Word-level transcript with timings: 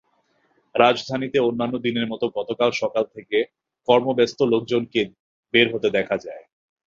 রাজধানীতে 0.75 1.37
অন্যান্য 1.39 1.75
দিনের 1.85 2.07
মতো 2.07 2.25
গতকাল 2.37 2.69
সকাল 2.81 3.03
থেকে 3.15 3.37
কর্মব্যস্ত 3.87 4.39
লোকজনকে 4.53 5.01
বের 5.53 5.67
হতে 5.73 5.87
দেখা 5.97 6.15
যায়। 6.25 6.43